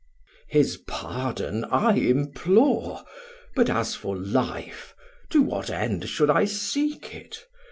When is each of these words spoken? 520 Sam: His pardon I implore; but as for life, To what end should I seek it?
520 0.49 0.49
Sam: 0.49 0.59
His 0.63 0.77
pardon 0.87 1.63
I 1.65 1.91
implore; 1.93 3.03
but 3.55 3.69
as 3.69 3.93
for 3.93 4.17
life, 4.17 4.95
To 5.29 5.43
what 5.43 5.69
end 5.69 6.09
should 6.09 6.31
I 6.31 6.45
seek 6.45 7.13
it? 7.13 7.45